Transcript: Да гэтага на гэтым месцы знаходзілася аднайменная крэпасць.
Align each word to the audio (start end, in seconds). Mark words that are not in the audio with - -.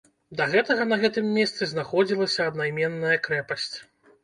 Да 0.37 0.45
гэтага 0.53 0.87
на 0.93 0.97
гэтым 1.03 1.25
месцы 1.35 1.69
знаходзілася 1.75 2.49
аднайменная 2.53 3.15
крэпасць. 3.31 3.73